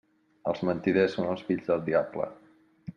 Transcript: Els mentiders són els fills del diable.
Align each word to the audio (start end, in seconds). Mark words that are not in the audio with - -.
Els 0.51 0.63
mentiders 0.69 1.13
són 1.19 1.31
els 1.37 1.47
fills 1.51 1.71
del 1.71 1.87
diable. 1.93 2.31